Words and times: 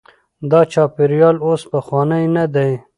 دا 0.49 0.61
چاپیریال 0.73 1.35
اوس 1.45 1.61
پخوانی 1.71 2.25
نه 2.35 2.45
دی. 2.53 2.71